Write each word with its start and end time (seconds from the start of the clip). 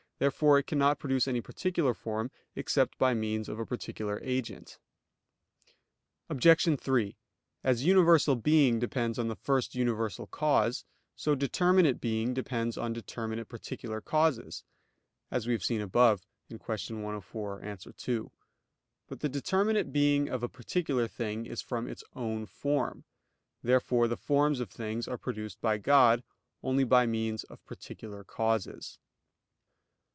Therefore 0.21 0.59
it 0.59 0.67
cannot 0.67 0.99
produce 0.99 1.27
any 1.27 1.41
particular 1.41 1.95
form, 1.95 2.29
except 2.55 2.99
by 2.99 3.15
means 3.15 3.49
of 3.49 3.57
a 3.59 3.65
particular 3.65 4.19
agent. 4.21 4.77
Obj. 6.29 6.79
3: 6.79 7.17
As 7.63 7.83
universal 7.85 8.35
being 8.35 8.77
depends 8.77 9.17
on 9.17 9.29
the 9.29 9.35
first 9.35 9.73
universal 9.73 10.27
cause, 10.27 10.85
so 11.15 11.33
determinate 11.33 11.99
being 11.99 12.35
depends 12.35 12.77
on 12.77 12.93
determinate 12.93 13.49
particular 13.49 13.99
causes; 13.99 14.63
as 15.31 15.47
we 15.47 15.53
have 15.53 15.63
seen 15.63 15.81
above 15.81 16.27
(Q. 16.49 16.59
104, 16.67 17.59
A. 17.61 17.77
2). 17.77 18.31
But 19.07 19.21
the 19.21 19.27
determinate 19.29 19.91
being 19.91 20.29
of 20.29 20.43
a 20.43 20.47
particular 20.47 21.07
thing 21.07 21.47
is 21.47 21.63
from 21.63 21.87
its 21.87 22.03
own 22.15 22.45
form. 22.45 23.05
Therefore 23.63 24.07
the 24.07 24.17
forms 24.17 24.59
of 24.59 24.69
things 24.69 25.07
are 25.07 25.17
produced 25.17 25.59
by 25.61 25.79
God, 25.79 26.23
only 26.61 26.83
by 26.83 27.07
means 27.07 27.43
of 27.45 27.65
particular 27.65 28.23
causes. 28.23 28.99